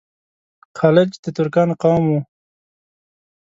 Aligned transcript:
خلج 0.79 1.09
د 1.23 1.25
ترکانو 1.37 1.73
قوم 1.83 2.03
وو. 2.09 2.19